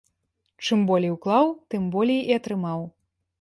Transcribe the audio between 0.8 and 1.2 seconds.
болей